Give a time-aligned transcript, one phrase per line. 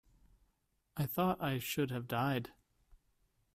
[0.97, 2.53] I thought I should have died.